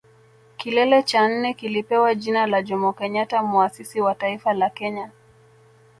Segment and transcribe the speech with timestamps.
[0.57, 5.11] Kilele cha nne kilipewa jina la Jomo Kenyatta Muasisi wa Taifa la Kenya